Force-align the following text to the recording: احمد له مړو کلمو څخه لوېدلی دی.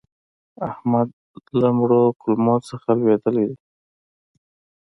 احمد 0.69 1.07
له 1.59 1.69
مړو 1.77 2.03
کلمو 2.21 2.55
څخه 2.69 2.89
لوېدلی 2.99 3.45
دی. 3.49 3.57